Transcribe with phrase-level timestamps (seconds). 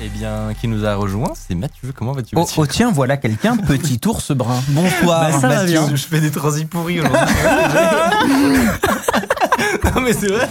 [0.00, 1.92] Eh bien, qui nous a rejoint, c'est Mathieu.
[1.94, 4.60] Comment vas-tu Oh, Mathieu oh, tiens, voilà quelqu'un, petit ours brun.
[4.68, 5.72] Bonsoir, Bah, ça va Mathieu.
[5.72, 5.88] bien.
[5.96, 7.18] Je fais des transis pourris aujourd'hui.
[9.84, 10.48] non mais c'est vrai.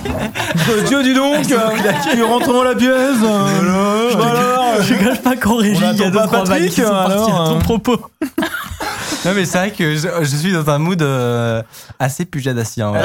[0.88, 3.18] Dieu, dis donc, tu rentres dans la pièce.
[4.18, 4.82] Voilà.
[4.82, 7.42] Je cache pas qu'en régie, On il y a deux, Patrick, qui sont parties alors,
[7.42, 7.60] à ton hein.
[7.60, 7.98] propos.
[9.26, 11.62] Non mais c'est vrai que je, je suis dans un mood euh,
[12.00, 12.92] assez pujadassien.
[12.92, 13.02] ouais.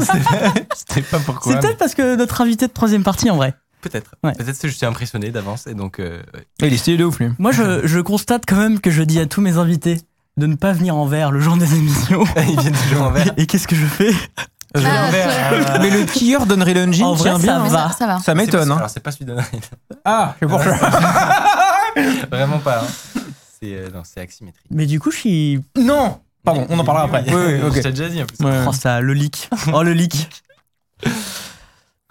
[0.00, 1.52] C'était- C'était pas pourquoi.
[1.52, 3.54] C'est peut-être parce que notre invité de troisième partie, en vrai.
[3.80, 4.14] Peut-être.
[4.22, 4.32] Ouais.
[4.34, 5.98] Peut-être que je suis impressionné d'avance et donc.
[6.00, 6.46] euh, ouais.
[6.68, 7.28] Il est stylé de ouf, lui.
[7.38, 10.00] Moi, je, je constate quand même que je dis à tous mes invités
[10.36, 12.24] de ne pas venir en verre le jour des émissions.
[12.36, 13.32] Ils viennent toujours en vert.
[13.36, 14.12] Et qu'est-ce que je fais
[14.74, 15.30] Je vais en Ah, vert.
[15.32, 17.58] ça- euh, Mais le skieur d'Unreal Engine En vrai, tient ça bien.
[17.68, 17.88] Va.
[17.90, 18.18] ça, ça va.
[18.20, 18.70] Ça m'étonne.
[18.70, 18.76] Hein.
[18.76, 19.46] Alors c'est pas celui d'Unreal.
[20.04, 20.76] Ah, c'est pour ça.
[22.30, 22.82] Vraiment pas.
[22.84, 23.20] hein.
[23.60, 24.62] C'est euh, non, c'est aximétrie.
[24.70, 25.60] Mais du coup, je suis.
[25.76, 27.24] Non Pardon, on en parlera après.
[27.28, 27.82] Oui, oui, Je ok.
[27.82, 28.42] t'ai déjà dit en plus.
[28.46, 28.64] Ouais.
[28.66, 29.50] Oh, ça, le leak.
[29.74, 30.28] Oh, le leak.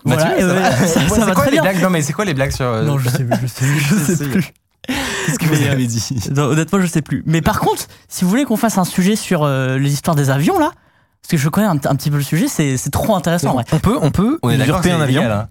[0.05, 1.61] Mathieu, Voilà, ça ouais, va ça, ça C'est va quoi très les bien.
[1.63, 3.95] blagues Non mais c'est quoi les blagues sur euh, Non, je sais, je sais, je
[4.15, 4.51] sais plus.
[4.87, 6.19] Qu'est-ce que vous avez dit?
[6.35, 7.21] Non, honnêtement, je sais plus.
[7.25, 10.29] Mais par contre, si vous voulez qu'on fasse un sujet sur euh, les histoires des
[10.29, 10.71] avions, là,
[11.21, 13.65] parce que je connais un, un petit peu le sujet, c'est c'est trop intéressant, vrai.
[13.71, 14.79] On peut, on peut On est d'accord.
[14.79, 15.23] usurper un avion.
[15.29, 15.47] hein.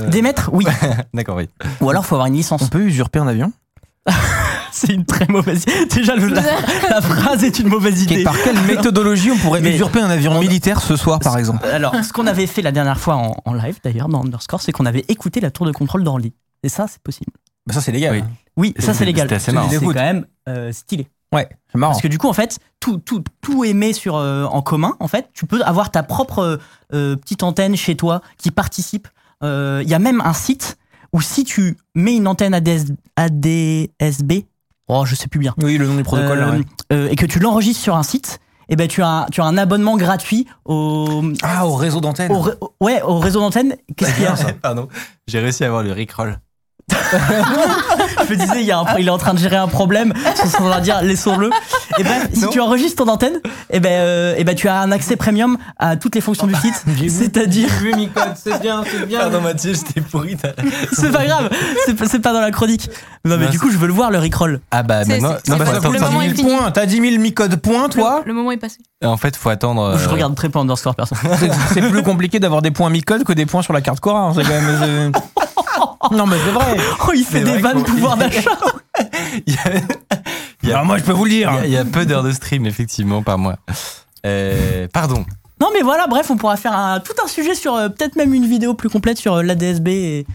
[0.00, 0.64] Euh, Des maîtres, oui.
[1.14, 1.48] D'accord, oui.
[1.80, 2.62] Ou alors, faut avoir une licence.
[2.62, 3.52] On peut usurper un avion?
[4.72, 5.86] C'est une très mauvaise idée.
[5.86, 6.42] Déjà, le- la,
[6.90, 8.24] la phrase est une mauvaise Et idée.
[8.24, 11.66] Par quelle méthodologie on pourrait Mais- usurper un avion on- militaire ce soir, par exemple
[11.66, 14.72] Alors, ce qu'on avait fait la dernière fois en, en live, d'ailleurs, dans Underscore, c'est
[14.72, 16.32] qu'on avait écouté la tour de contrôle d'Orly.
[16.62, 17.32] Et ça, c'est possible.
[17.66, 18.12] Bah, Ça, c'est légal.
[18.16, 18.22] Oui.
[18.56, 19.28] Oui, ça, c'est légal.
[19.40, 21.08] C'est quand même euh, stylé.
[21.32, 21.92] Ouais, c'est marrant.
[21.92, 24.96] Parce que du coup, en fait, tout, tout, tout est mis sur, euh, en commun.
[24.98, 26.56] En fait, tu peux avoir ta propre euh,
[26.92, 29.06] euh, petite antenne chez toi qui participe.
[29.42, 30.76] Il y a même un site
[31.12, 34.32] où si tu mets une antenne ADS, ADSB,
[34.90, 36.38] oh, je sais plus bien, Oui, le nom du protocole.
[36.38, 36.64] là, euh, ouais.
[36.92, 39.44] euh, et que tu l'enregistres sur un site, et ben tu as, un- tu as
[39.44, 42.30] un abonnement gratuit au, Ah, au réseau d'antenne.
[42.32, 43.74] au, ré- au- ouais, au réseau d'antenne.
[43.96, 44.34] Qu'est-ce qu'il y a?
[44.62, 44.88] Pardon.
[45.26, 46.38] J'ai réussi à avoir le Rickroll.
[46.90, 50.12] Je me disais, il, y a un- il est en train de gérer un problème.
[50.60, 51.50] On va dire, laissons-le.
[52.00, 53.40] Et ben, si tu enregistres ton antenne,
[53.70, 56.54] et ben, euh, et ben, tu as un accès premium à toutes les fonctions du
[56.54, 56.82] site.
[57.10, 59.20] C'est-à-dire, vu, Micode, c'est bien, c'est bien.
[59.20, 60.36] Pardon Mathieu, j'étais pourri.
[60.36, 60.52] t'as-
[60.92, 61.50] c'est pas grave.
[61.84, 62.88] C'est pas, dans la chronique.
[63.26, 64.60] Non, mais du coup, je veux le voir, le Rickroll.
[64.70, 66.42] Ah bah maintenant, non, c'est bah, est 10 000 fini.
[66.56, 66.70] points.
[66.70, 68.78] T'as 10 000 Micode points, toi Le, moment est passé.
[69.04, 69.98] en fait, faut attendre.
[69.98, 71.14] Je euh, regarde très peu Underscore, perso.
[71.38, 74.20] C'est- C'est plus compliqué d'avoir des points Micode que des points sur la carte Cora.
[74.20, 75.12] hein, C'est quand même.
[75.12, 75.20] c'est-
[76.16, 76.76] Non, mais c'est vrai.
[77.06, 78.50] Oh, il fait des vannes pouvoir d'achat.
[80.70, 81.50] Y a, Alors, moi, je peux vous le dire.
[81.52, 83.56] il y a- il y a peu d'heures de stream effectivement par mois.
[84.26, 85.24] Euh, pardon.
[85.60, 88.32] Non, mais voilà, bref, on pourra faire un, tout un sujet sur euh, peut-être même
[88.32, 90.26] une vidéo plus complète sur euh, l'ADSB et,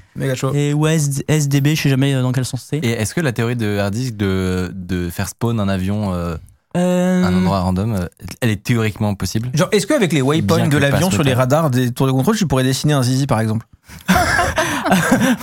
[0.53, 2.77] et ou SDB, je sais jamais euh, dans quel sens c'est.
[2.77, 6.35] Et est-ce que la théorie de Hardisk de, de faire spawn un avion euh,
[6.77, 8.07] Euh, à un endroit random,
[8.41, 9.49] elle est théoriquement possible?
[9.55, 12.37] Genre, est-ce qu'avec les waypoints de l'avion sur le les radars des tours de contrôle,
[12.37, 13.65] tu pourrais dessiner un zizi par exemple?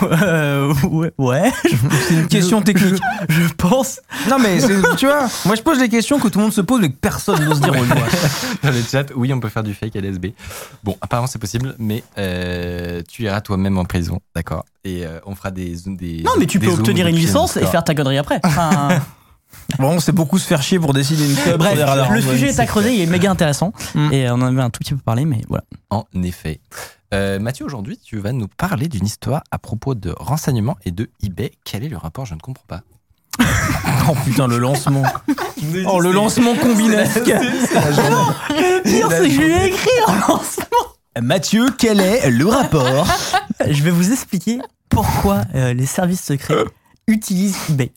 [0.03, 1.53] euh, ouais, ouais.
[2.09, 3.03] C'est une question technique.
[3.29, 4.01] Je pense.
[4.29, 6.61] Non, mais c'est- tu vois, moi je pose des questions que tout le monde se
[6.61, 7.97] pose mais que personne n'ose dire au doigt.
[8.63, 10.27] Dans le chat, oui, on peut faire du fake LSB.
[10.85, 15.35] Bon, apparemment c'est possible, mais euh, tu iras toi-même en prison, d'accord Et euh, on
[15.35, 16.23] fera des, des.
[16.25, 18.41] Non, mais tu des peux zooms obtenir une depuis licence et faire ta connerie après.
[18.53, 19.01] Enfin,
[19.79, 21.79] Bon, c'est beaucoup se faire chier pour décider une bref,
[22.11, 23.73] le sujet est à creuser, il est méga intéressant.
[23.95, 24.13] Mm.
[24.13, 25.65] Et on en avait un tout petit peu parlé, mais voilà.
[25.91, 26.61] En effet.
[27.13, 31.11] Euh, Mathieu, aujourd'hui, tu vas nous parler d'une histoire à propos de renseignements et de
[31.23, 31.53] eBay.
[31.65, 32.25] Quel est le rapport?
[32.25, 32.83] Je ne comprends pas.
[34.11, 35.05] Oh putain, le lancement.
[35.87, 37.23] Oh, le lancement combinesque.
[37.23, 40.67] Pire, c'est que je lui ai écrit en lancement.
[41.21, 43.07] Mathieu, quel est le rapport?
[43.71, 44.59] Je vais vous expliquer
[44.89, 46.65] pourquoi euh, les services secrets
[47.07, 47.93] utilisent eBay.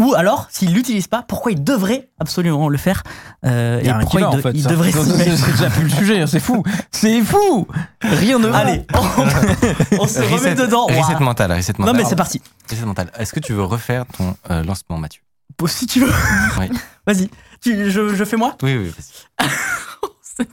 [0.00, 3.02] Ou alors, s'ils l'utilisent pas, pourquoi ils devraient absolument le faire
[3.44, 4.52] euh, Il et pourquoi en fait.
[4.56, 5.36] s'y mettre.
[5.36, 6.62] C'est déjà plus le sujet, hein, c'est fou.
[6.90, 7.68] C'est fou.
[8.00, 8.58] Rien ne va.
[8.58, 8.98] Allez, on,
[10.00, 10.86] on se remet Reset- dedans.
[10.86, 12.40] Reset mental, reset Non, mais c'est parti.
[12.70, 13.12] Reset mental.
[13.18, 15.20] Est-ce que tu veux refaire ton euh, lancement, Mathieu?
[15.58, 16.12] Bon, si tu veux.
[16.58, 16.70] Oui.
[17.06, 17.28] Vas-y.
[17.62, 18.56] Je, je fais moi?
[18.62, 19.50] Oui, oui, vas-y.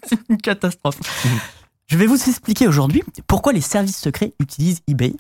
[0.04, 0.98] C'est une catastrophe.
[1.88, 5.14] Je vais vous expliquer aujourd'hui pourquoi les services secrets utilisent eBay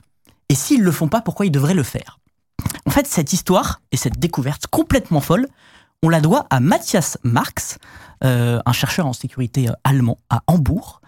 [0.49, 2.19] et s'ils le font pas, pourquoi ils devraient le faire.
[2.87, 5.47] En fait, cette histoire et cette découverte complètement folle,
[6.03, 7.79] on la doit à Matthias Marx,
[8.23, 11.01] euh, un chercheur en sécurité euh, allemand à Hambourg.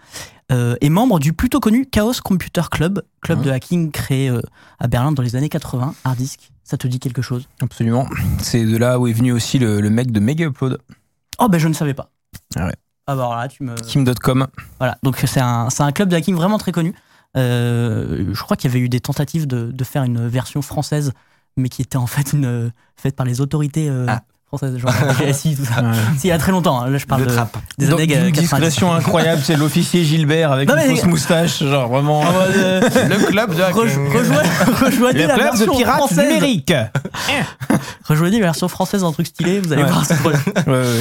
[0.52, 4.42] euh, est membre du plutôt connu Chaos Computer Club, club Hein de hacking créé euh,
[4.78, 5.94] à Berlin dans les années 80.
[6.04, 7.48] Harddisk, ça te dit quelque chose?
[7.62, 8.06] Absolument.
[8.38, 10.78] C'est de là où est venu aussi le, le mec de Mega Upload,
[11.38, 12.10] Oh ben je ne savais pas.
[12.56, 12.74] Ah ouais.
[13.06, 13.74] Ah bah alors là tu me...
[13.76, 14.46] Kim.com.
[14.78, 16.94] Voilà, donc c'est un, club de hacking vraiment très connu.
[17.36, 21.12] Je crois qu'il y avait eu des tentatives de, de faire une version française,
[21.56, 24.22] mais qui était en fait une, euh, faite par les autorités euh, Ah.
[24.46, 25.82] françaises, genre GSI, tout ça.
[26.16, 26.88] C'est il y a très longtemps, hein.
[26.90, 27.32] là je parle Le de,
[27.78, 28.40] des Donc, années d'une 90.
[28.40, 32.20] discrétion incroyable, c'est l'officier Gilbert avec Non, une mais- fausse moustache, genre vraiment.
[32.20, 34.48] En euh, Le club de Rej- rejoignez,
[34.84, 36.18] rejoignez la club de version pirates française.
[36.32, 36.72] numériques.
[38.04, 39.90] Rejoignez la version française d'un truc stylé, vous allez Ouais.
[39.90, 40.06] voir.
[40.06, 40.40] trop bien.
[40.66, 41.00] Ouais, ouais.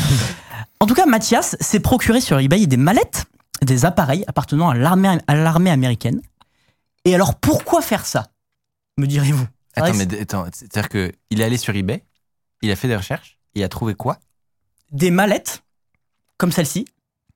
[0.80, 3.26] En tout cas, Mathias s'est procuré sur eBay des mallettes,
[3.64, 6.22] des appareils appartenant à l'armée, américaine.
[7.06, 8.28] Et alors, pourquoi faire ça
[8.98, 9.46] Me direz-vous?
[9.82, 12.04] Attends, mais attends, c'est-à-dire qu'il est allé sur eBay,
[12.62, 14.18] il a fait des recherches, il a trouvé quoi?
[14.92, 15.64] Des mallettes
[16.38, 16.86] comme celle-ci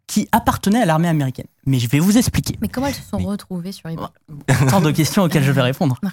[0.08, 1.48] qui appartenaient à l'armée américaine.
[1.66, 2.58] Mais je vais vous expliquer.
[2.62, 4.04] Mais comment elles se sont retrouvées sur eBay?
[4.70, 6.00] Tant de questions auxquelles je vais répondre.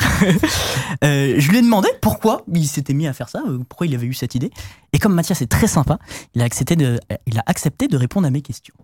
[1.03, 3.95] Euh, je lui ai demandé pourquoi il s'était mis à faire ça, euh, pourquoi il
[3.95, 4.51] avait eu cette idée.
[4.93, 5.99] Et comme Mathias est très sympa,
[6.35, 8.75] il a accepté de, il a accepté de répondre à mes questions.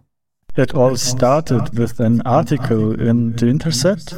[0.56, 4.16] It all started with an article in The Intercept,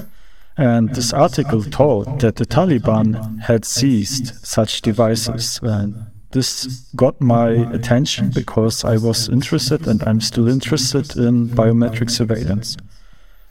[0.58, 5.60] and this article told that the Taliban had seized such devices.
[5.62, 5.94] And
[6.32, 6.66] this
[6.96, 12.76] got my attention because I was interested and I'm still interested in biometric surveillance.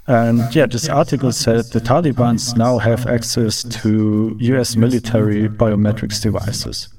[0.05, 6.89] And yeah, this article said the Taliban's now have access to US military biometrics devices.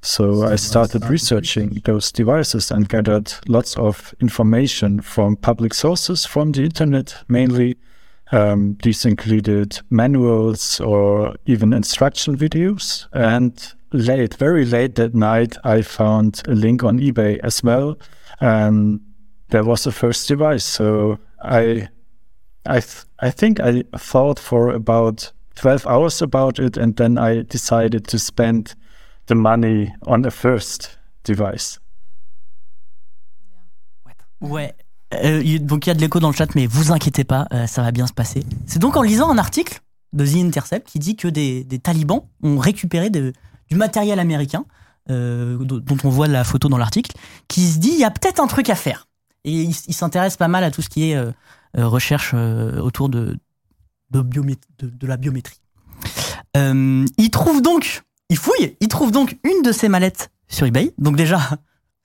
[0.00, 6.50] So I started researching those devices and gathered lots of information from public sources from
[6.50, 7.76] the internet mainly.
[8.32, 13.06] Um, these included manuals or even instruction videos.
[13.12, 17.98] And late, very late that night, I found a link on eBay as well.
[18.40, 19.00] And
[19.50, 20.64] there was the first device.
[20.64, 21.88] So I,
[22.64, 26.78] I, th- I think I thought for about 12 hours about it.
[26.78, 28.74] And then I decided to spend
[29.26, 31.78] the money on the first device.
[34.42, 34.72] Ouais.
[35.14, 37.66] Euh, donc il y a de l'écho dans le chat, mais vous inquiétez pas, euh,
[37.66, 38.44] ça va bien se passer.
[38.66, 39.80] C'est donc en lisant un article
[40.12, 43.32] de The Intercept qui dit que des, talibans ont récupéré du
[43.74, 44.64] matériel américain,
[45.10, 47.12] euh, dont on voit la photo dans l'article,
[47.48, 49.06] qui se dit il y a peut-être un truc à faire.
[49.44, 51.18] Et il, s- il s'intéresse pas mal à tout ce qui est
[51.74, 53.38] recherche autour de,
[54.10, 55.60] de, la biométrie.
[56.56, 60.92] Euh, il trouve donc, il fouille, il trouve donc une de ces mallettes sur eBay.
[60.98, 61.40] Donc déjà,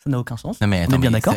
[0.07, 0.59] ça n'a aucun sens.
[0.62, 1.36] Non mais On est attends, bien d'accord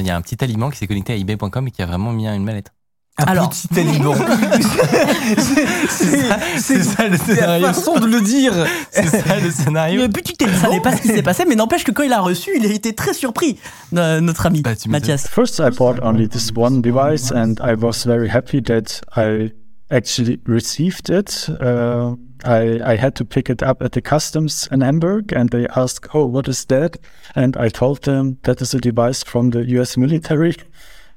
[0.00, 2.12] Il y a un petit taliban qui s'est connecté à ebay.com et qui a vraiment
[2.12, 2.70] mis une mallette.
[3.18, 4.14] Un Alors- petit taliban.
[5.88, 7.66] c'est C'est ça le c'est la scénario.
[7.66, 8.52] façon de le dire.
[8.90, 10.02] C'est ça le scénario.
[10.02, 10.58] Le petit taliban.
[10.58, 12.64] Ça n'est pas ce qui s'est passé, mais n'empêche que quand il a reçu, il
[12.66, 13.58] a été très surpris,
[13.96, 14.72] euh, notre ami Bah.
[14.88, 15.28] Mathias.
[15.28, 19.52] First, I bought only this one device, and I was very happy that I
[19.90, 21.50] actually received it.
[21.60, 22.14] Uh,
[22.44, 26.08] I, I had to pick it up at the customs in Hamburg, and they asked,
[26.14, 26.96] "Oh, what is that?"
[27.36, 29.96] And I told them that is a device from the U.S.
[29.96, 30.56] military,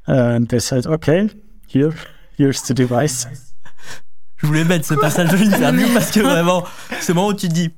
[0.07, 1.29] and they said, "Okay,
[1.67, 1.93] here,
[2.37, 3.27] here's the device."
[4.37, 6.63] Je voulais mettre ce passage de l'interview parce que vraiment,
[6.99, 7.71] c'est le moment où tu te dis.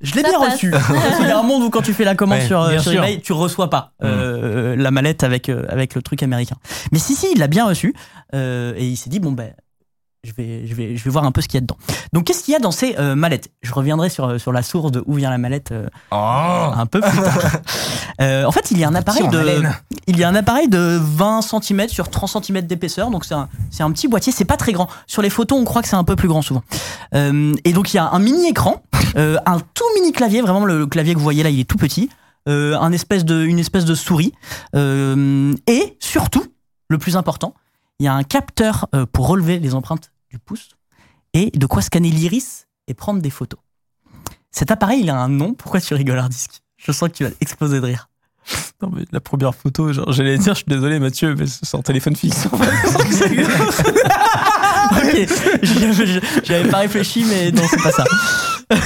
[0.00, 0.54] Je l'ai bien passe.
[0.54, 0.70] reçu.
[1.16, 3.20] Qu'il y a un monde où quand tu fais la commande Ouais, sur, sur eBay,
[3.20, 6.56] tu reçois pas euh, la mallette avec, euh, avec le truc américain.
[6.90, 7.94] Mais si, si, il l'a bien reçu.
[8.34, 9.52] euh, et il s'est dit, bon, ben,
[10.24, 11.76] je vais, je, vais, je vais voir un peu ce qu'il y a dedans.
[12.12, 13.50] Donc, qu'est-ce qu'il y a dans ces euh, mallettes?
[13.62, 17.00] Je reviendrai sur, sur la source de où vient la mallette euh, Oh un peu
[17.00, 17.52] plus tard.
[18.20, 19.62] Euh, en fait, il y a un appareil de,
[20.06, 23.48] il y a un appareil de 20 cm sur 30 cm d'épaisseur, donc c'est un,
[23.80, 24.86] un petit boîtier, c'est pas très grand.
[25.06, 26.62] Sur les photos, on croit que c'est un peu plus grand souvent.
[27.14, 28.82] Euh, et donc il y a un mini écran,
[29.16, 31.64] euh, un tout mini clavier, vraiment le, le clavier que vous voyez là, il est
[31.68, 32.10] tout petit,
[32.48, 34.32] euh, un espèce de, une espèce de souris,
[34.76, 36.44] euh, et surtout,
[36.90, 37.54] le plus important,
[37.98, 40.70] il y a un capteur euh, pour relever les empreintes du pouce
[41.34, 43.60] et de quoi scanner l'iris et prendre des photos.
[44.50, 45.52] Cet appareil, il a un nom.
[45.54, 46.62] Pourquoi tu rigoles, Hardisk?
[46.78, 48.08] Je sens que tu vas exploser de rire.
[48.82, 51.82] Non, mais la première photo, genre, j'allais dire, je suis désolé, Mathieu, mais c'est en
[51.82, 52.46] téléphone fixe.
[52.50, 52.72] en fait.
[54.92, 55.28] ok,
[56.44, 58.04] j'avais pas réfléchi, mais non, c'est pas ça.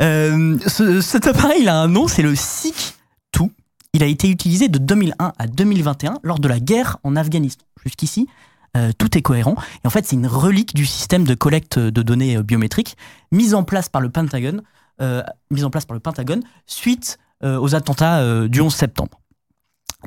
[0.00, 3.48] Euh, ce- cet appareil, il a un nom, c'est le SIC-2.
[3.94, 7.64] Il a été utilisé de 2001 à 2021 lors de la guerre en Afghanistan.
[7.82, 8.28] Jusqu'ici,
[8.76, 9.54] euh, tout est cohérent.
[9.84, 12.96] Et en fait, c'est une relique du système de collecte de données euh, biométriques
[13.32, 14.62] mise en place par le Pentagone,
[15.00, 19.20] euh, mise en place par le Pentagone suite euh, aux attentats du 11 septembre.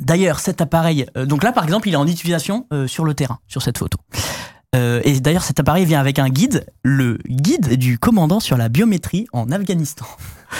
[0.02, 3.62] D'ailleurs, cet appareil, donc là par exemple, il est en utilisation sur le terrain, sur
[3.62, 3.98] cette photo.
[4.76, 9.26] Et d'ailleurs, cet appareil vient avec un guide, le guide du commandant sur la biométrie
[9.34, 10.06] en Afghanistan.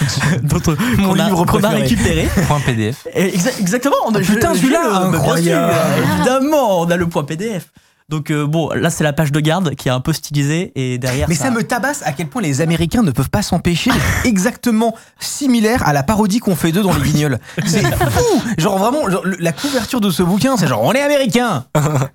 [0.98, 2.28] Mon a- livre qu'on a récupéré.
[2.46, 3.06] Point PDF.
[3.14, 3.96] Et exa- exactement.
[4.06, 5.84] On a, Ah, putain, je- celui-là, bah,
[6.16, 7.72] évidemment, on a le point PDF.
[8.10, 10.98] Donc euh, bon, là c'est la page de garde qui est un peu stylisée et
[10.98, 11.28] derrière.
[11.28, 14.96] Mais ça me tabasse à quel point les Américains ne peuvent pas s'empêcher d'être exactement
[15.20, 17.38] similaires à la parodie qu'on fait d'eux dans les guignols.
[17.64, 21.66] C'est fou Genre vraiment, genre, la couverture de ce bouquin, c'est genre on est Américains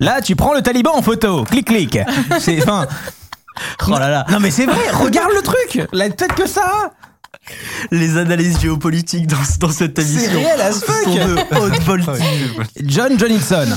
[0.02, 1.98] Là, tu prends le taliban en photo, clic clic.
[2.40, 2.88] C'est enfin.
[3.88, 4.25] Oh là là.
[4.30, 6.92] Non mais c'est vrai, regarde le truc La tête que ça a
[7.92, 12.52] Les analyses géopolitiques dans, dans cette C'est émission réel as fuck sont de haute voltige.
[12.84, 13.68] John Johnson.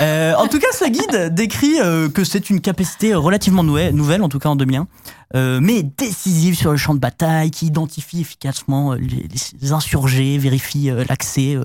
[0.00, 4.22] Euh, en tout cas, ce guide décrit euh, que c'est une capacité relativement nouvelle, nouvelle,
[4.22, 4.86] en tout cas en 2001,
[5.34, 9.26] euh, mais décisive sur le champ de bataille, qui identifie efficacement les,
[9.60, 11.64] les insurgés, vérifie euh, l'accès euh,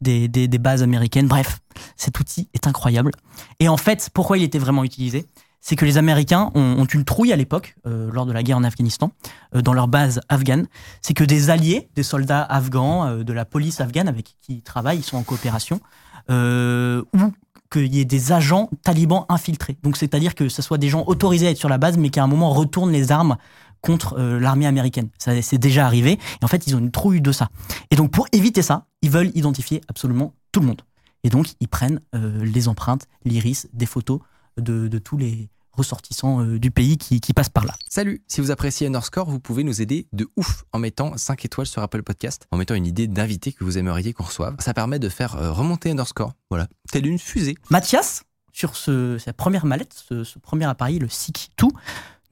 [0.00, 1.28] des, des- des bases américaines.
[1.28, 1.58] Bref,
[1.96, 3.12] cet outil est incroyable.
[3.60, 5.26] Et en fait, pourquoi il était vraiment utilisé?
[5.62, 8.64] C'est que les Américains ont, une trouille à l'époque, euh, lors de la guerre en
[8.64, 9.12] Afghanistan,
[9.54, 10.66] euh, dans leur base afghane.
[11.00, 14.62] C'est que des alliés, des soldats afghans, euh, de la police afghane avec qui ils
[14.62, 15.80] travaillent, ils sont en coopération,
[16.28, 17.32] ou
[17.70, 19.78] qu'il y ait des agents talibans infiltrés.
[19.82, 22.20] Donc c'est-à-dire que ce soit des gens autorisés à être sur la base, mais qui
[22.20, 23.36] à un moment retournent les armes
[23.80, 25.08] contre l'armée américaine.
[25.18, 26.12] Ça c'est déjà arrivé.
[26.12, 27.48] Et en fait, ils ont une trouille de ça.
[27.90, 30.82] Et donc pour éviter ça, ils veulent identifier absolument tout le monde.
[31.24, 34.20] Et donc ils prennent les empreintes, l'iris, des photos
[34.58, 37.74] de, de tous les ressortissants euh, du pays qui, qui passent par là.
[37.88, 41.66] Salut, si vous appréciez Underscore, vous pouvez nous aider de ouf en mettant 5 étoiles
[41.66, 44.56] sur Apple Podcast, en mettant une idée d'invité que vous aimeriez qu'on reçoive.
[44.58, 47.56] Ça permet de faire euh, remonter Underscore, voilà, telle une fusée.
[47.70, 51.66] Mathias, sur ce, sa première mallette, ce, ce premier appareil, le SIC 2,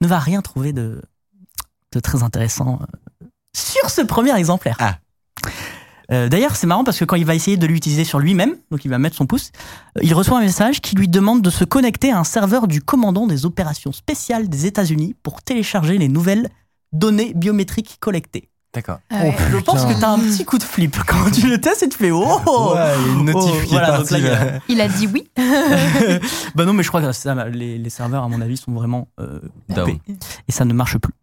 [0.01, 1.01] ne va rien trouver de,
[1.91, 3.25] de très intéressant euh,
[3.55, 4.77] sur ce premier exemplaire.
[4.79, 4.99] Ah.
[6.11, 8.83] Euh, D'ailleurs, c'est marrant parce que quand il va essayer de l'utiliser sur lui-même, donc
[8.85, 9.51] il va mettre son pouce,
[9.97, 12.81] euh, il reçoit un message qui lui demande de se connecter à un serveur du
[12.81, 16.49] commandant des opérations spéciales des États-Unis pour télécharger les nouvelles
[16.91, 18.49] données biométriques collectées.
[18.73, 18.99] D'accord.
[19.09, 19.35] Ah ouais.
[19.51, 21.89] Je pense que tu as un petit coup de flip quand tu le testes et
[21.89, 24.17] tu fais oh, Ouais, il y a une notif Oh, qui est voilà, donc là,
[24.17, 24.51] il a- là.
[24.69, 25.29] Il a dit oui.
[26.55, 29.07] bah non, mais je crois que ça, les, les serveurs, à mon avis, sont vraiment
[29.19, 29.39] euh,
[29.69, 29.97] Down.
[29.97, 30.01] coupés.
[30.47, 31.13] Et ça ne marche plus.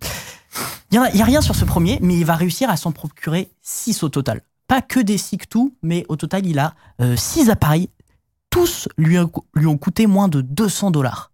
[0.90, 3.48] Il n'y a, a rien sur ce premier, mais il va réussir à s'en procurer
[3.62, 4.42] 6 au total.
[4.68, 6.74] Pas que des SIG-2, mais au total, il a
[7.16, 7.90] 6 appareils.
[8.50, 11.32] Tous lui, ont- lui ont coûté moins de 200 dollars.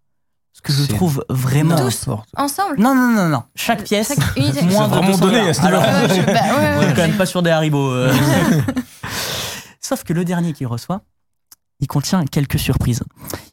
[0.53, 1.75] Ce que je trouve vraiment.
[1.75, 3.43] Tous Ensemble Non, non, non, non.
[3.55, 4.61] Chaque pièce, Chaque unité.
[4.63, 5.49] moins C'est de vraiment 200 donné dollars.
[5.49, 7.49] à ce Alors, Ouais, je- bah, ouais, on ouais, est quand même pas sur des
[7.51, 7.91] haribots.
[7.91, 8.13] euh.
[9.81, 11.01] Sauf que le dernier qu'il reçoit,
[11.79, 13.03] il contient quelques surprises.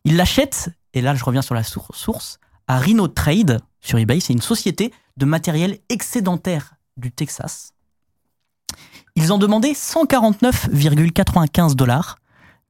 [0.04, 4.20] Il l'achète, et là je reviens sur la sour- source, à Rhino Trade sur eBay.
[4.20, 7.72] C'est une société de matériel excédentaire du Texas.
[9.16, 12.18] Ils ont demandé 149,95 dollars,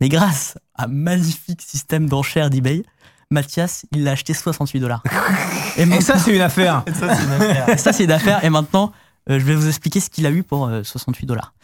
[0.00, 2.82] mais grâce à un magnifique système d'enchères d'eBay,
[3.30, 5.02] Mathias, il l'a acheté 68 dollars.
[5.76, 6.84] Et, Et ça, c'est une affaire.
[7.78, 8.44] ça, c'est d'affaire.
[8.44, 8.92] Et maintenant,
[9.30, 11.54] euh, je vais vous expliquer ce qu'il a eu pour euh, 68 dollars.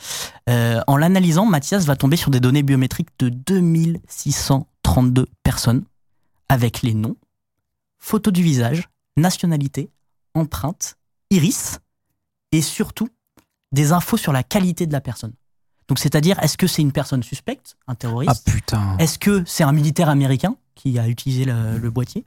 [0.49, 5.85] Euh, en l'analysant, Mathias va tomber sur des données biométriques de 2632 personnes
[6.49, 7.17] avec les noms,
[7.99, 9.91] photos du visage, nationalité,
[10.35, 10.97] empreinte,
[11.31, 11.81] iris
[12.53, 13.09] et surtout
[13.73, 15.33] des infos sur la qualité de la personne.
[15.89, 18.43] Donc, c'est-à-dire, est-ce que c'est une personne suspecte, un terroriste?
[18.47, 18.97] Ah putain.
[18.99, 22.25] est-ce que c'est un militaire américain qui a utilisé le, le boîtier?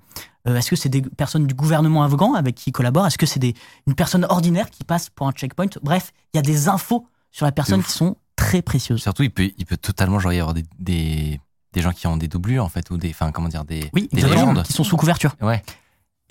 [0.47, 3.05] Euh, Est-ce que c'est des personnes du gouvernement afghan avec qui il collabore?
[3.05, 3.53] Est-ce que c'est des-
[3.85, 5.67] une personne ordinaire qui passe pour un checkpoint?
[5.83, 9.01] Bref, il y a des infos sur la personne qui sont très précieuses.
[9.01, 11.39] Surtout, il peut, il peut totalement genre, y avoir des, des,
[11.73, 14.09] des gens qui ont des doublures, en fait, ou des, enfin, comment dire, des, Oui,
[14.11, 14.63] des exactement, légendes.
[14.65, 15.35] qui sont sous couverture.
[15.41, 15.61] Ouais.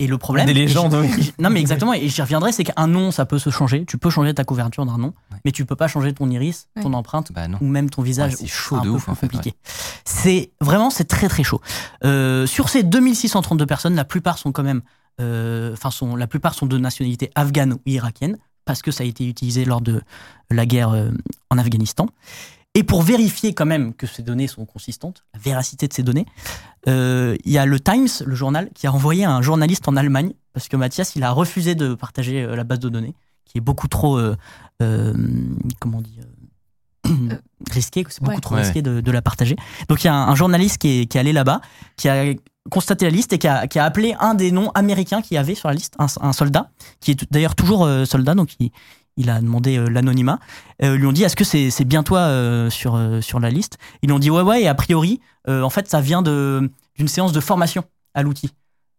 [0.03, 0.47] Et le problème.
[0.47, 1.31] Des légendes, oui.
[1.39, 3.85] Non, mais exactement, et j'y reviendrai, c'est qu'un nom, ça peut se changer.
[3.85, 5.37] Tu peux changer ta couverture d'un nom, Ouais.
[5.45, 6.81] mais tu peux pas changer ton iris, Ouais.
[6.81, 7.59] ton empreinte, Bah non.
[7.61, 8.31] ou même ton visage.
[8.31, 9.53] Ouais, c'est chaud un de peu ouf, plus en fait, compliqué.
[10.03, 11.61] C'est vraiment, c'est très très chaud.
[12.03, 14.81] Euh, sur ces 2632 personnes, la plupart sont quand même,
[15.19, 19.07] euh, enfin, sont, la plupart sont de nationalité afghane ou irakienne, parce que ça a
[19.07, 20.01] été utilisé lors de
[20.49, 21.11] la guerre euh,
[21.51, 22.07] en Afghanistan.
[22.73, 26.25] Et pour vérifier quand même que ces données sont consistantes, la véracité de ces données,
[26.87, 30.31] euh, il y a le Times, le journal, qui a envoyé un journaliste en Allemagne,
[30.53, 33.13] parce que Mathias, il a refusé de partager euh, la base de données,
[33.45, 34.37] qui est beaucoup trop, euh,
[34.81, 35.13] euh,
[35.81, 36.17] comment on dit,
[37.09, 37.35] euh,
[37.71, 38.41] risqué, c'est beaucoup Ouais.
[38.41, 38.61] trop Ouais.
[38.61, 39.57] risqué de, de la partager.
[39.89, 41.59] Donc il y a un, un journaliste qui est, qui est allé là-bas,
[41.97, 42.33] qui a
[42.69, 45.37] constaté la liste et qui a, qui a appelé un des noms américains qu'il y
[45.37, 46.69] avait sur la liste, un, un soldat,
[47.01, 48.69] qui est d'ailleurs toujours euh, soldat, donc il,
[49.17, 50.39] il a demandé euh, l'anonymat.
[50.83, 53.49] Euh, lui ont dit est-ce que c'est c'est bien toi euh, sur, euh, sur la
[53.49, 53.77] liste?
[54.01, 57.31] Ils lui ont dit ouais ouais et a priori en fait ça vient d'une séance
[57.33, 58.51] de formation à l'outil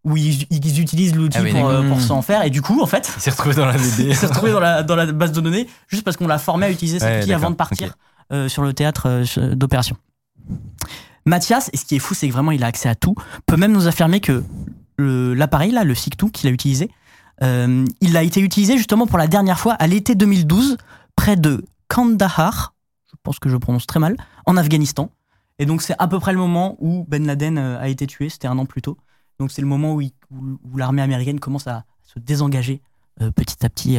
[0.04, 2.83] où ils, ils utilisent l'outil Ah oui, pour, euh, pour s'en faire et du coup
[2.83, 4.09] en fait Il s'est retrouvé dans la DD.
[4.09, 6.66] il s'est retrouvé dans la, dans la base de données juste parce qu'on l'a formé
[6.66, 7.95] à utiliser cet Ouais, outil avant de partir
[8.33, 9.97] euh, sur le théâtre euh, d'opération.
[11.25, 13.14] Mathias, et ce qui est fou, c'est que vraiment il a accès à tout,
[13.47, 14.42] peut même nous affirmer que
[14.99, 16.90] l'appareil, là, le SIG-2 qu'il a utilisé,
[17.43, 20.77] euh, il a été utilisé justement pour la dernière fois à l'été 2012,
[21.17, 22.75] près de Kandahar,
[23.11, 25.11] je pense que je prononce très mal, en Afghanistan.
[25.59, 28.29] Et donc c'est à peu près le moment où Ben Laden euh, a été tué,
[28.29, 28.97] c'était un an plus tôt.
[29.39, 30.03] Donc c'est le moment où,
[30.77, 32.83] l'armée américaine commence à se désengager
[33.21, 33.99] euh, petit à petit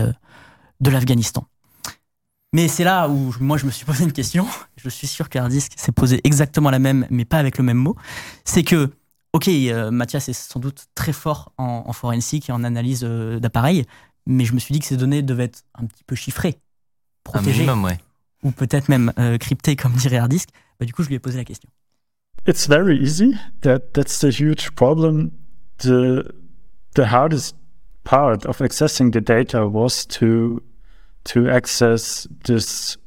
[0.80, 1.48] de l'Afghanistan.
[2.54, 4.46] Mais c'est là où moi je me suis posé une question.
[4.78, 7.96] Je suis sûr qu'Hardisk s'est posé exactement la même, mais pas avec le même mot.
[8.44, 8.92] C'est que,
[9.34, 13.40] ok, euh, Mathias est sans doute très fort en, en forensique et en analyse euh,
[13.40, 13.86] d'appareils,
[14.26, 16.58] mais je me suis dit que ces données devaient être un petit peu chiffrées,
[17.24, 17.98] protégées, minimum, ouais.
[18.44, 20.50] ou peut-être même euh, cryptées, comme dirait Hardisk.
[20.80, 21.70] Bah, du coup, je lui ai posé la question.
[22.48, 23.36] It's very easy.
[23.62, 25.32] That that's the huge problem.
[25.78, 26.34] The
[26.96, 27.56] the hardest
[28.04, 30.62] part of accessing the data was to
[31.26, 32.98] to access this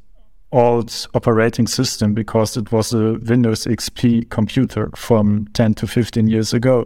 [0.51, 6.53] old operating system because it was a Windows XP computer from 10 to 15 years
[6.53, 6.85] ago.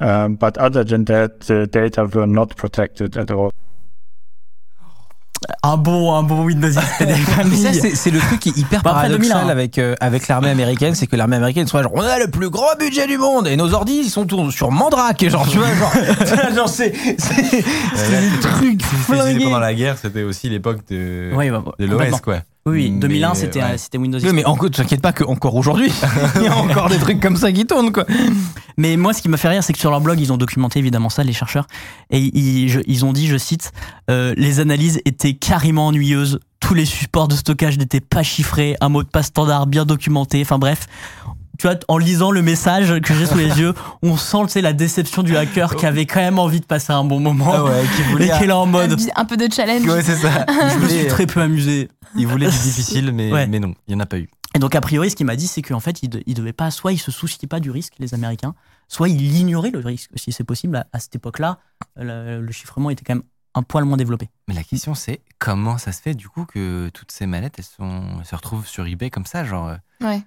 [0.00, 3.50] Um, but other than that, the data were not protected at all.
[5.62, 7.94] Un bon, un bon Windows XP des familles.
[7.94, 9.48] c'est le truc qui est hyper Bah, paradoxal 2001.
[9.50, 12.48] avec, euh, avec l'armée américaine, c'est que l'armée américaine, soit genre, on a le plus
[12.48, 15.74] gros budget du monde et nos ordis, ils sont tous sur Mandrake, genre, tu vois,
[15.74, 15.92] genre,
[16.54, 19.44] genre c'est c'est- des trucs flingués.
[19.44, 22.38] pendant la guerre, c'était aussi l'époque de, Oui, bah, de l'OS, quoi.
[22.66, 23.76] Oui, oui, 2001, Mais, c'était ouais.
[23.76, 24.26] c'était Windows XP.
[24.28, 25.90] Oui, mais encore, t'inquiète pas qu'encore aujourd'hui,
[26.36, 28.06] il y a encore des trucs comme ça qui tournent, quoi.
[28.78, 30.78] Mais moi, ce qui m'a fait rire, c'est que sur leur blog, ils ont documenté
[30.78, 31.66] évidemment ça, les chercheurs,
[32.10, 33.72] et ils, je- ils ont dit, je cite,
[34.10, 38.88] euh, les analyses étaient carrément ennuyeuses, tous les supports de stockage n'étaient pas chiffrés, un
[38.88, 40.86] mot de passe standard bien documenté, enfin bref.
[41.58, 44.60] Tu vois, en lisant le message que j'ai sous les yeux, on sent tu sais,
[44.60, 47.64] la déception du hacker qui avait quand même envie de passer un bon moment Ah
[47.64, 48.26] ouais, qui et voulait.
[48.26, 49.00] qui est là en Un, mode.
[49.14, 49.86] un peu de challenge.
[49.86, 50.46] Ouais, c'est ça.
[50.74, 51.88] Je me suis très peu amusé.
[52.16, 53.46] Il voulait du difficile, mais, Ouais.
[53.46, 54.28] mais non, il n'y en a pas eu.
[54.56, 56.52] Et donc, a priori, ce qu'il m'a dit, c'est qu'en fait, il, de- il devait
[56.52, 58.54] pas, soit ils se souciaient pas du risque, les Américains,
[58.86, 60.76] soit ils ignoraient le risque, si c'est possible.
[60.76, 61.58] À, à cette époque-là,
[61.96, 63.24] le, le chiffrement était quand même
[63.56, 64.28] un poil moins développé.
[64.48, 67.64] Mais la question, c'est comment ça se fait, du coup, que toutes ces mallettes, elles,
[67.64, 70.22] sont, elles se retrouvent sur eBay comme ça Genre, euh, Ouais.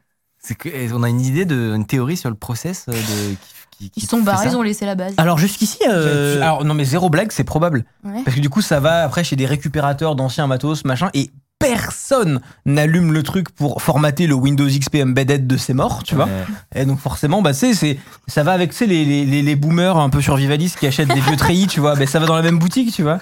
[0.47, 3.37] C'est que, on a une idée, de, une théorie sur le process euh, de, qui,
[3.79, 5.13] qui- qui Ils sont barrés, ils ont laissé la base.
[5.17, 7.85] Alors, jusqu'ici, euh, Alors, non, mais zéro blague, c'est probable.
[8.03, 8.21] Ouais.
[8.25, 12.39] Parce que du coup, ça va après chez des récupérateurs d'anciens matos, machin, et personne
[12.65, 16.25] n'allume le truc pour formater le Windows XP Embedded de ses morts, tu vois.
[16.25, 16.81] Ouais.
[16.81, 19.55] Et donc forcément, bah, sais, c'est, ça va avec tu sais, les, les, les, les
[19.55, 21.95] boomers un peu survivalistes qui achètent des vieux treillis, tu vois.
[21.95, 23.19] Ben, ça va dans la même boutique, tu vois.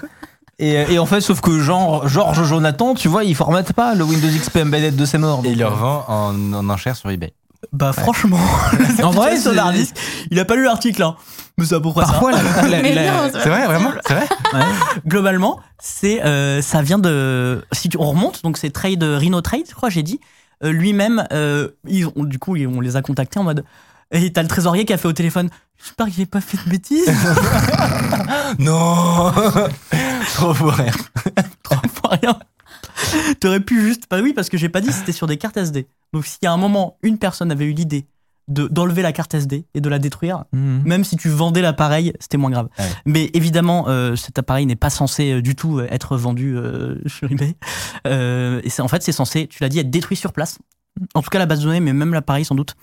[0.58, 4.04] Et, et en fait, sauf que genre, Georges Jonathan, tu vois, il formate pas le
[4.04, 5.42] Windows XP Embedded de ses morts.
[5.44, 7.34] Et il le euh, revend en, en enchère sur eBay.
[7.72, 8.38] bah, franchement,
[9.02, 9.94] En vrai, c'est- Hardisk,
[10.30, 11.16] il a pas lu l'article, hein.
[11.58, 12.12] Mais c'est à peu près ça.
[12.12, 14.26] Parfois, la, la- Mais la- non, C'est vrai, vraiment C'est vrai
[15.06, 17.62] Globalement, c'est, euh, ça vient de.
[17.72, 20.20] Si tu, on remonte, donc c'est Trade, Rhino Trade, je crois, j'ai dit.
[20.64, 23.64] Euh, lui-même, euh, ils ont- du coup, ils- on les a contactés en mode.
[24.10, 25.48] Et t'as le trésorier qui a fait au téléphone.
[25.82, 27.10] J'espère qu'il n'ait pas fait de bêtises.
[28.58, 29.32] Non
[30.34, 30.92] Trop pour rien.
[31.62, 32.38] Trois fois rien.
[33.40, 34.04] T'aurais pu juste.
[34.10, 35.86] Bah oui, parce que j'ai pas dit, c'était sur des cartes SD.
[36.12, 38.06] Donc s'il y a un moment, une personne avait eu l'idée
[38.48, 40.82] de- d'enlever la carte SD et de la détruire, Mhm.
[40.84, 42.68] même si tu vendais l'appareil, c'était moins grave.
[42.78, 42.84] Ouais.
[43.04, 46.96] Mais évidemment, euh, cet appareil n'est pas censé euh, du tout euh, être vendu euh,
[47.06, 47.56] sur eBay.
[48.04, 50.58] Et en fait, c'est censé, tu l'as dit, être détruit sur place.
[51.14, 52.74] En tout cas, la base de données, mais même l'appareil sans doute.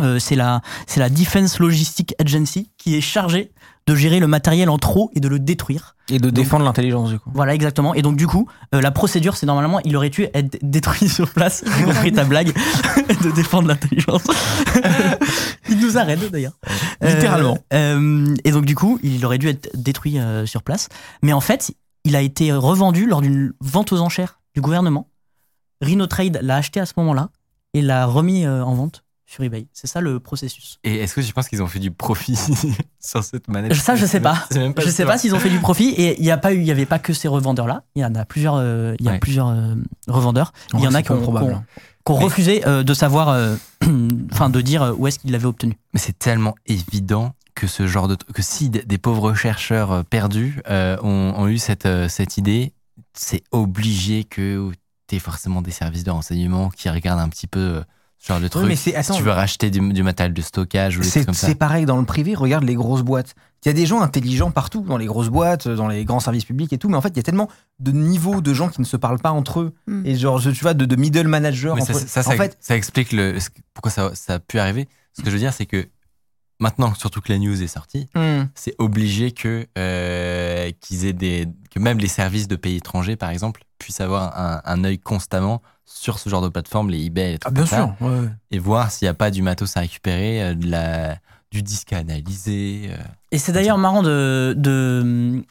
[0.00, 3.52] Euh, c'est la, c'est la Defense Logistic Agency qui est chargée
[3.86, 5.96] de gérer le matériel en trop et de le détruire.
[6.08, 7.30] Et de défendre l'intelligence, du coup.
[7.34, 7.94] Voilà, exactement.
[7.94, 11.30] Et donc, du coup, euh, la procédure, c'est normalement, il aurait dû être détruit sur
[11.30, 11.64] place.
[11.78, 12.52] J'ai compris ta blague
[13.22, 14.22] de défendre l'intelligence.
[15.68, 16.58] il nous arrête d'ailleurs.
[17.00, 17.58] Littéralement.
[17.72, 20.88] Euh, euh, et donc, du coup, il aurait dû être détruit sur place.
[21.22, 21.72] Mais en fait,
[22.04, 25.08] il a été revendu lors d'une vente aux enchères du gouvernement.
[25.80, 27.30] Rhino Trade l'a acheté à ce moment-là
[27.74, 29.02] et l'a remis en vente
[29.32, 29.66] sur eBay.
[29.72, 30.78] C'est ça le processus.
[30.84, 32.36] Et est-ce que tu penses qu'ils ont fait du profit
[33.00, 33.74] sur cette manette?
[33.74, 34.44] Ça, je sais pas.
[34.54, 36.58] Même Je sais pas s'ils ont fait du profit et il y a pas eu,
[36.58, 37.84] il y avait pas que ces revendeurs là.
[37.94, 39.18] Il y en a plusieurs, euh, il y a Ouais.
[39.18, 39.74] plusieurs euh,
[40.08, 40.52] revendeurs.
[40.74, 41.46] Il y en a qui pas ont, probable.
[41.46, 41.64] qui ont-
[42.04, 43.56] qui ont Mais- refusé euh, de savoir, euh,
[44.32, 45.78] enfin de dire où est-ce qu'ils l'avaient obtenu.
[45.94, 50.96] Mais c'est tellement évident que ce genre de que si des pauvres chercheurs perdus euh,
[51.02, 52.72] ont, ont eu cette, euh, cette idée,
[53.14, 54.70] c'est obligé que
[55.06, 57.82] tu aies forcément des services de renseignement qui regardent un petit peu euh,
[58.26, 58.62] genre de truc.
[58.62, 61.08] Oui, mais c'est, si attends, tu veux racheter du, du matériel de stockage ou des
[61.08, 61.46] trucs C'est comme ça.
[61.48, 63.34] c'est pareil dans le privé, regarde les grosses boîtes.
[63.64, 66.44] Il y a des gens intelligents partout, dans les grosses boîtes, dans les grands services
[66.44, 68.80] publics et tout, mais en fait, il y a tellement de niveaux de gens qui
[68.80, 69.74] ne se parlent pas entre eux.
[69.86, 70.06] Mm.
[70.06, 71.76] Et genre, tu vois, de, de middle manager.
[71.78, 73.38] Ça, entre- ça, ça, en fait, ça explique le,
[73.74, 74.88] pourquoi ça, ça a pu arriver.
[75.16, 75.86] Ce que je veux dire, c'est que
[76.58, 81.48] maintenant, surtout que la news est sortie, hmm, c'est obligé que euh, qu'ils aient des
[81.70, 85.62] que même les services de pays étrangers par exemple puissent avoir un, un œil constamment
[85.84, 87.94] sur ce genre de plateforme les eBay et, tout ah, bien sûr.
[88.00, 88.28] ouais.
[88.50, 91.16] et voir s'il n'y a pas du matos à récupérer euh, de la
[91.50, 92.96] du disque à analyser euh.
[93.30, 95.42] Et c'est d'ailleurs marrant de, de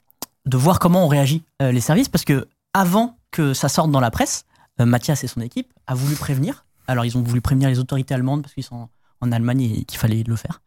[0.46, 4.10] de voir comment on réagit les services parce que avant que ça sorte dans la
[4.10, 4.46] presse,
[4.86, 8.42] Mathias et son équipe a voulu prévenir Alors, ils ont voulu prévenir les autorités allemandes
[8.42, 8.90] parce qu'ils sont
[9.22, 10.62] en Allemagne et qu'il fallait le faire.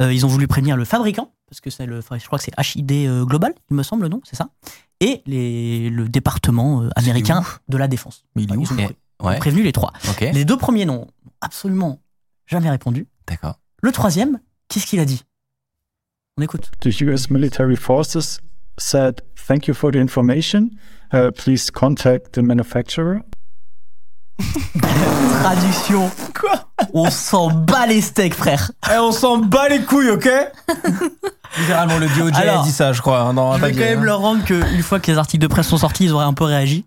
[0.00, 2.76] Euh, ils ont voulu prévenir le fabricant parce que c'est le, je crois que c'est
[2.76, 4.48] HID euh, Global, il me semble, non C'est ça?
[5.00, 8.24] Et les, le département euh, américain de la défense.
[8.34, 8.88] Mais il est où Ils ont
[9.22, 9.92] Ouais, prévenu les trois.
[10.20, 11.06] Les deux premiers n'ont
[11.40, 12.00] absolument
[12.46, 13.06] jamais répondu.
[13.26, 13.58] d'accord.
[13.82, 15.22] Le troisième, qu'est-ce qu'il a dit?
[16.38, 16.70] On écoute.
[16.80, 18.40] The US military forces
[18.78, 20.68] said, Thank you for the information.
[21.14, 23.20] Uh, please contact the manufacturer.
[25.42, 26.10] Traduction.
[26.38, 28.70] Quoi On s'en bat les steaks, frère.
[28.92, 30.28] Eh, on s'en bat les couilles, ok
[31.58, 33.20] Littéralement, le DOJ Alors, a dit ça, je crois.
[33.20, 34.04] hein, dans un Je vais quand même hein.
[34.04, 36.44] leur rendre qu'une fois que les articles de presse sont sortis, ils auraient un peu
[36.44, 36.84] réagi.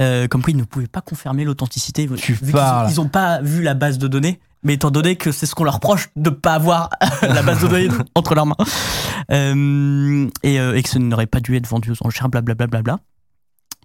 [0.00, 2.08] Euh, comme quoi, ils ne pouvaient pas confirmer l'authenticité.
[2.16, 2.88] Tu vu qu'ils- parles.
[2.90, 4.38] Ils n'ont pas vu la base de données.
[4.62, 6.88] Mais étant donné que c'est ce qu'on leur reproche de ne pas avoir
[7.22, 8.56] la base de données entre leurs mains.
[9.30, 12.66] Euh, et, euh, et que ce n'aurait pas dû être vendu aux enchères, blablabla.
[12.68, 13.02] Bla, bla, bla.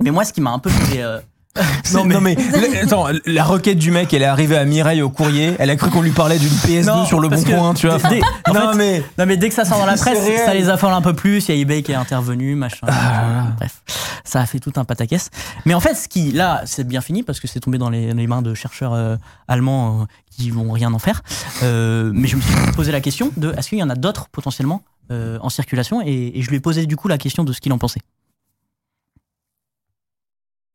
[0.02, 1.02] Mais moi, ce qui m'a un peu fait.
[1.02, 1.20] euh,
[1.94, 5.56] Non mais, la- attends, la requête du mec, elle est arrivée à Mireille au courrier.
[5.58, 7.98] Elle a cru qu'on lui parlait d'une PS2 Non, sur le bon coin, tu vois.
[8.10, 8.22] dès-
[8.54, 10.94] non fait, mais Non mais dès que ça sort dans la presse, ça les affole
[10.94, 11.48] un peu plus.
[11.50, 12.86] Il y a eBay qui est intervenu, machin.
[12.88, 13.48] Ah.
[13.58, 13.82] Bref,
[14.24, 15.30] ça a fait tout un pataquès.
[15.66, 18.14] Mais en fait, ce qui là, c'est bien fini parce que c'est tombé dans les,
[18.14, 19.16] les mains de chercheurs euh,
[19.48, 21.24] allemands euh, qui vont rien en faire.
[21.64, 24.28] Euh, mais je me suis posé la question de est-ce qu'il y en a d'autres
[24.32, 26.02] potentiellement euh, en circulation?
[26.06, 28.02] Et, et je lui ai posé du coup la question de ce qu'il en pensait.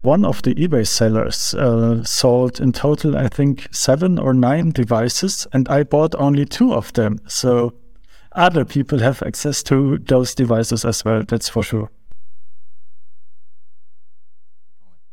[0.04, 5.46] One of the eBay sellers uh, sold in total, I think, seven or nine devices,
[5.54, 7.20] and I bought only two of them.
[7.26, 7.72] So
[8.32, 11.88] other people have access to those devices as well, that's for sure.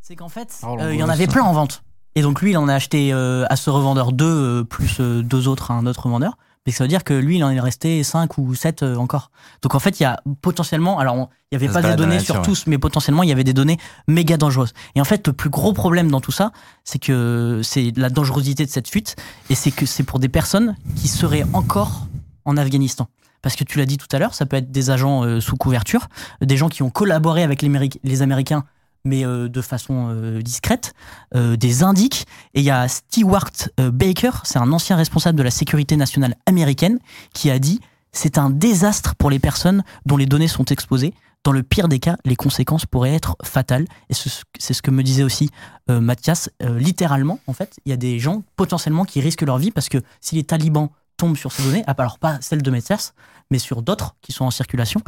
[0.01, 1.83] C'est qu'en fait, Oh, euh, il y en avait plein en vente.
[2.15, 5.23] Et donc lui, il en a acheté euh, à ce revendeur deux, euh, plus euh,
[5.23, 6.33] deux autres à un autre revendeur.
[6.65, 9.31] Mais ça veut dire que lui, il en est resté 5 ou 7 euh, encore.
[9.63, 11.15] Donc en fait, il y a potentiellement, alors
[11.51, 13.53] il n'y avait Ça pas des données sur tous, mais potentiellement, il y avait des
[13.53, 14.73] données méga dangereuses.
[14.95, 16.51] Et en fait, le plus gros problème dans tout ça,
[16.83, 19.15] c'est que c'est la dangerosité de cette fuite,
[19.49, 22.07] et c'est que c'est pour des personnes qui seraient encore
[22.45, 23.07] en Afghanistan.
[23.41, 25.57] Parce que tu l'as dit tout à l'heure, ça peut être des agents euh, sous
[25.57, 26.09] couverture,
[26.41, 28.65] des gens qui ont collaboré avec les Américains,
[29.03, 30.93] mais euh, de façon euh, discrète,
[31.35, 32.25] euh, des indiques.
[32.53, 36.99] Et il y a Stewart Baker, c'est un ancien responsable de la sécurité nationale américaine,
[37.33, 37.79] qui a dit
[38.11, 41.13] c'est un désastre pour les personnes dont les données sont exposées.
[41.43, 43.85] Dans le pire des cas, les conséquences pourraient être fatales.
[44.09, 45.49] Et ce- c'est ce que me disait aussi
[45.89, 46.49] Mathias.
[46.61, 49.97] Littéralement, en fait, il y a des gens potentiellement qui risquent leur vie parce que
[50.21, 53.13] si les talibans tombent sur ces données, ah, alors pas celles de Mathias,
[53.49, 55.01] mais sur d'autres qui sont en circulation,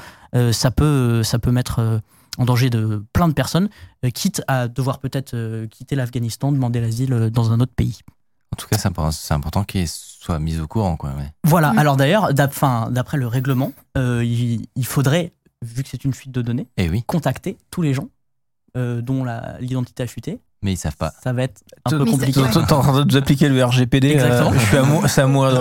[0.52, 2.02] ça, peut, ça peut mettre
[2.38, 3.70] en danger de plein de personnes,
[4.06, 8.00] euh, quitte à devoir peut-être euh, quitter l'Afghanistan, demander l'asile euh, dans un autre pays.
[8.54, 11.12] En tout cas, c'est important, important qu'il soit mis au courant, quoi.
[11.16, 11.32] ouais.
[11.44, 11.80] Voilà, Mm.
[11.80, 16.42] alors d'ailleurs, d'après le règlement, euh, il, il faudrait, vu que c'est une fuite de
[16.42, 18.10] données, Eh oui, contacter tous les gens
[18.78, 20.40] euh, dont la- l'identité a fuité.
[20.64, 21.12] Mais ils savent pas.
[21.24, 22.34] Ça va être un peu compliqué.
[22.42, 24.10] Toi, t'es en train de nous appliquer le RGPD.
[24.10, 24.54] euh, Exactement.
[24.54, 25.52] je suis à moi, c'est à moi.
[25.52, 25.60] de-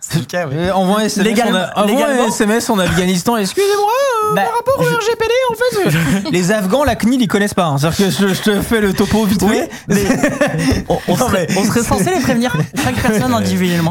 [0.00, 2.28] C'est le cas, Euh, Envoie un SMS, Légal- on a- envoie un légalement.
[2.28, 3.36] SMS en Afghanistan.
[3.36, 3.92] Excusez-moi,
[4.30, 7.54] euh, Bah, par rapport au RGPD, en fait, euh, les Afghans, la CNIL, ils connaissent
[7.54, 7.66] pas.
[7.66, 7.78] hein.
[7.78, 9.56] C'est-à-dire que je, je te fais le topo vite Oui,
[9.90, 10.84] fait.
[10.88, 13.90] on, on Non, serait, mais- on serait censé les prévenir, chaque personne individuellement.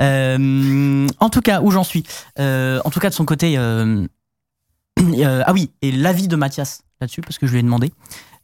[0.00, 2.04] Euh, en tout cas, où j'en suis
[2.38, 4.04] Euh, En tout cas, de son côté, euh,
[5.00, 7.92] euh, ah oui, et l'avis de Mathias là-dessus, parce que je lui ai demandé,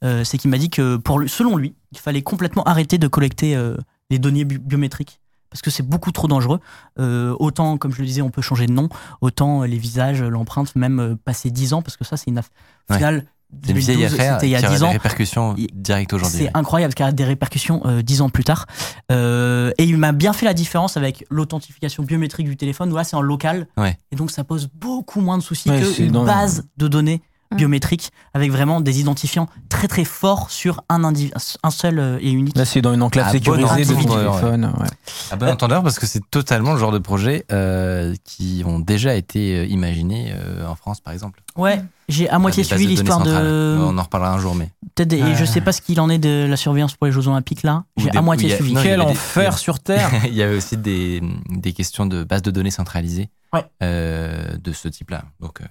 [0.02, 3.06] euh, c'est qu'il m'a dit que pour lui, selon lui, il fallait complètement arrêter de
[3.08, 3.76] collecter euh,
[4.10, 5.18] les données bi- biométriques.
[5.50, 6.60] Parce que c'est beaucoup trop dangereux.
[6.98, 8.88] Euh, autant, comme je le disais, on peut changer de nom,
[9.20, 12.48] autant les visages, l'empreinte, même euh, passer 10 ans, parce que ça, c'est une aff-
[12.88, 12.96] Ouais.
[12.96, 13.26] finale.
[13.62, 14.90] C'est une vieille 2012, affaire C'était il y a aurait 10 des ans.
[14.92, 16.38] répercussions Il- directes aujourd'hui.
[16.38, 18.64] C'est incroyable, car il y a des répercussions euh, dix ans plus tard.
[19.10, 23.04] Euh, et il m'a bien fait la différence avec l'authentification biométrique du téléphone, où là
[23.04, 23.66] c'est en local.
[23.76, 23.98] Ouais.
[24.10, 27.20] Et donc ça pose beaucoup moins de soucis Ouais, c'est qu'une base de données
[27.56, 32.56] Biométriques avec vraiment des identifiants très très forts sur un, un seul euh, et unique.
[32.56, 34.72] Là, c'est dans une enclave Ah, bon sécurisée de ton téléphone.
[34.80, 34.86] ouais.
[35.30, 39.14] À bon entendeur, parce que c'est totalement le genre de projet euh, qui ont déjà
[39.14, 41.42] été euh, imaginés euh, en France, par exemple.
[41.56, 43.76] Ouais, j'ai à moitié bases suivi l'histoire de.
[43.80, 44.70] On en reparlera un jour, mais.
[44.94, 45.34] Peut-être et Ouais.
[45.36, 47.84] je sais pas ce qu'il en est de la surveillance pour les Jeux Olympiques là.
[47.96, 48.74] J'ai à moitié a- suivi.
[48.74, 52.42] non, Quel des- enfer sur Terre il y avait aussi des, des questions de base
[52.42, 53.64] de données centralisées Ouais.
[53.82, 55.24] euh, de ce type-là.
[55.40, 55.64] Donc, euh,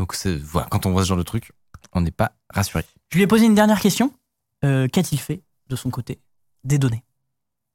[0.00, 1.52] donc voilà, quand on voit ce genre de truc,
[1.92, 2.84] on n'est pas rassuré.
[3.10, 4.14] Je lui ai posé une dernière question.
[4.64, 6.22] Euh, Qu'a-t-il fait de son côté
[6.64, 7.04] des données?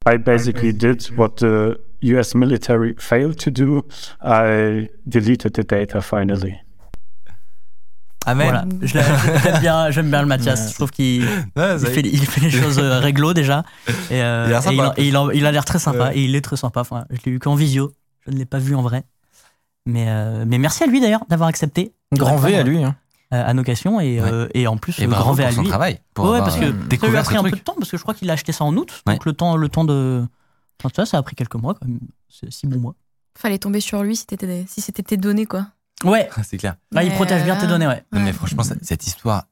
[0.07, 3.85] I basically did what the US military failed to do.
[4.23, 6.55] I deleted the data finally.
[8.25, 8.49] Amen.
[8.49, 10.71] Voilà, j'aime bien, j'aime bien le Mathias.
[10.71, 11.21] Je trouve qu'il
[11.55, 13.63] il fait, il fait les choses euh, réglo déjà.
[14.09, 14.59] Et, euh,
[14.97, 16.17] Il a l'air très sympa Ouais.
[16.17, 16.79] et il est très sympa.
[16.81, 17.91] Enfin, je l'ai eu qu'en visio.
[18.25, 19.03] Je ne l'ai pas vu en vrai.
[19.85, 21.93] Mais, euh, mais merci à lui d'ailleurs d'avoir accepté.
[22.13, 22.83] Grand V à lui.
[22.83, 22.95] hein.
[23.33, 25.55] euh, à nos questions et, euh, et en plus Et bravo grand V pour à
[25.55, 25.67] son lui.
[25.69, 25.99] travail.
[26.13, 27.97] Pour ouais, parce que euh, ça lui a pris un peu de temps parce que
[27.97, 29.13] je crois qu'il a acheté ça en août, Ouais.
[29.13, 30.25] donc le temps, le temps de.
[30.83, 32.95] Enfin, vois, ça a pris quelques mois quand même, c'est six bons mois.
[33.37, 35.67] Fallait tomber sur lui si, des- si c'était tes données, quoi.
[36.03, 36.75] Ouais, C'est clair.
[36.91, 38.03] Là, il protège bien tes euh, données, ouais.
[38.11, 38.33] Non, mais Ouais.
[38.33, 39.45] franchement, ça- cette histoire,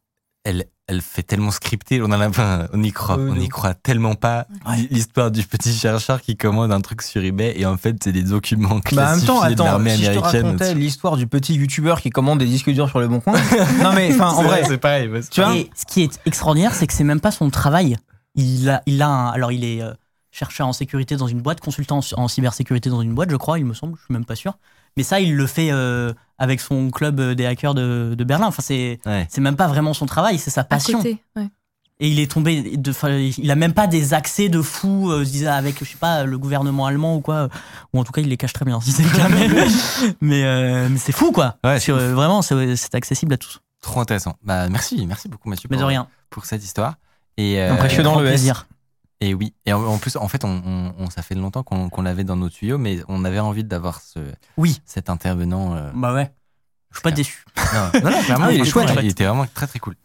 [0.44, 2.02] elle, elle fait tellement scripté.
[2.02, 3.50] On en a pas, on y croit, on de y ouf.
[3.50, 4.46] croit tellement pas.
[4.68, 4.88] Ouais.
[4.92, 8.24] L'histoire du petit chercheur qui commande un truc sur eBay et en fait, c'est des
[8.24, 10.46] documents classifiés Bah, en même temps, de attends, l'armée si je te américaine.
[10.46, 13.34] racontais l'histoire du petit youtubeur qui commande des disques durs sur le bon coin.
[13.82, 15.10] non mais enfin en vrai, c'est pareil.
[15.32, 15.56] Tu vois?
[15.56, 17.96] Et ce qui est extraordinaire, c'est que c'est même pas son travail.
[18.36, 19.94] Il a, il a un- alors il est euh,
[20.34, 23.66] chercheur en sécurité dans une boîte, consultant en, cybersécurité dans une boîte, je crois, il
[23.66, 24.58] me semble, je suis même pas sûr.
[24.98, 28.48] Mais ça, il le fait euh, avec son club des hackers de, de Berlin.
[28.48, 29.28] Enfin, c'est, Ouais.
[29.30, 30.98] c'est même pas vraiment son travail, c'est sa À passion.
[30.98, 31.48] côté, ouais.
[32.00, 32.94] Et il est tombé, de,
[33.40, 36.88] il a même pas des accès de fou, euh, avec, je sais pas, le gouvernement
[36.88, 37.48] allemand ou quoi.
[37.94, 39.30] Ou en tout cas, il les cache très bien, si c'est le cas.
[39.30, 39.48] Mais,
[40.22, 41.58] mais, euh, mais c'est fou, quoi.
[41.64, 43.62] Ouais, c'est Sur, euh, vraiment, c'est, accessible à tous.
[43.82, 44.36] Trop intéressant.
[44.44, 46.08] Bah, merci, merci beaucoup, Mathieu, Mais de pour, rien.
[46.30, 46.96] pour cette histoire.
[47.38, 48.14] Et, euh, Impressionnant.
[48.14, 48.68] Grand le plaisir.
[49.22, 49.54] Et oui.
[49.66, 52.50] Et en, plus, en fait, on, on- on- ça fait longtemps qu'on l'avait dans nos
[52.50, 54.20] tuyaux, mais on avait envie d'avoir ce,
[54.58, 54.82] Oui.
[54.86, 55.76] cet intervenant.
[55.76, 56.32] euh, Bah ouais.
[56.92, 57.18] Je suis pas Clair.
[57.18, 57.46] déçu.
[57.58, 58.90] Non, non, non, clairement, Ah, il est chouette.
[59.02, 59.96] Il était vraiment très très cool.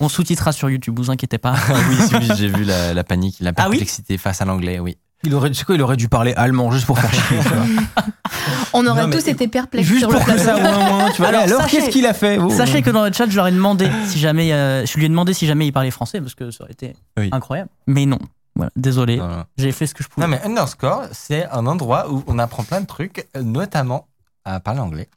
[0.00, 1.54] On sous-titrera sur YouTube, vous inquiétez pas.
[2.12, 4.96] Oui, j'ai vu la, la panique, la Ah oui perplexité face à l'anglais, oui.
[5.24, 7.38] il aurait, tu sais quoi, il aurait dû parler allemand juste pour faire chier.
[7.42, 7.64] tu vois.
[8.74, 10.44] On aurait Non, tous été perplexes juste sur le pour que plateau.
[10.44, 11.28] ça au moins, tu vois.
[11.28, 12.50] Alors, qu'est-ce qu'il a fait oh.
[12.50, 15.08] Sachez que dans le chat, je leur ai demandé si jamais, euh, je lui ai
[15.08, 17.28] demandé si jamais il parlait français parce que ça aurait été Oui.
[17.32, 17.70] incroyable.
[17.86, 18.18] Mais non.
[18.56, 19.20] Voilà, désolé.
[19.58, 20.26] J'ai fait ce que je pouvais.
[20.26, 24.08] Non, mais Underscore, c'est un endroit où on apprend plein de trucs, euh, notamment
[24.44, 25.08] à parler anglais.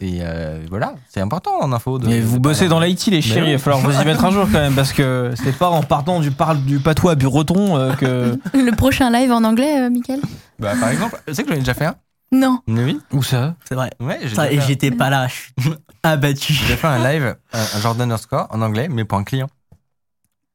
[0.00, 2.00] Et euh, voilà, c'est important en info.
[2.00, 4.32] De, Mais vous bossez dans l'IT, les chéris, il va falloir vous y mettre un
[4.32, 7.92] jour quand même, parce que c'est pas en partant du, parle, du patois breton euh,
[7.94, 8.36] que.
[8.52, 10.18] Le prochain live en anglais, euh, anglais.
[10.58, 11.94] Bah, par exemple, tu sais que j'en ai déjà fait un
[12.32, 12.58] Non.
[12.66, 13.00] Mais oui.
[13.12, 13.54] Où ça?
[13.68, 13.92] C'est vrai.
[14.00, 15.28] Ouais, j'ai Ça, et j'étais pas là.
[15.28, 16.52] Je suis abattu.
[16.52, 19.48] j'ai fait un live, un, un genre d'Underscore en anglais, mais pour un client.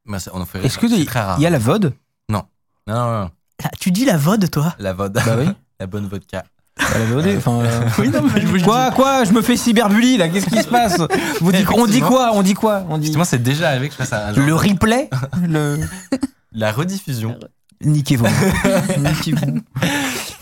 [0.06, 1.40] Bah, ça- on en fait Est-ce que c'est il très rare.
[1.40, 1.94] y a la VOD?
[2.88, 3.30] Non, non, non,
[3.64, 4.76] Ah, Tu dis la VOD, toi?
[4.80, 5.14] La VOD.
[5.14, 5.48] Bah oui.
[5.80, 6.44] la bonne vodka.
[6.78, 7.60] Bah, La VOD, enfin.
[7.62, 10.62] euh, Oui, non, mais je vous Quoi, quoi Je me fais cyberbully là, qu'est-ce qui
[10.62, 10.98] se passe?
[11.42, 13.06] Vous dites, On dit quoi On dit quoi On dit.
[13.08, 15.10] Justement, c'est déjà arrivé que je fasse un genre- Le replay
[15.48, 15.80] le...
[16.54, 17.38] la rediffusion.
[17.84, 18.26] Niquez-vous.
[18.98, 19.60] Niquez-vous.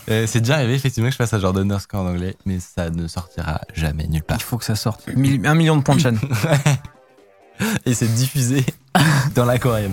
[0.08, 2.88] Euh, c'est déjà arrivé effectivement que je fasse un genre d'Underscore en anglais, mais ça
[2.90, 4.38] ne sortira jamais nulle part.
[4.38, 5.06] Il faut que ça sorte.
[5.14, 6.18] Mille- Un million de points de chaîne.
[7.84, 8.64] Et c'est diffusé
[9.34, 9.92] dans l'aquarium.